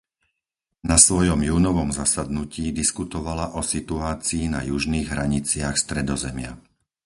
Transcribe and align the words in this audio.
Na 0.89 0.97
svojom 1.05 1.39
júnovom 1.49 1.89
zasadnutí 1.99 2.65
diskutovala 2.81 3.45
o 3.53 3.61
situácii 3.73 4.43
na 4.55 4.61
južných 4.71 5.05
hraniciach 5.13 5.75
Stredozemia. 5.83 6.51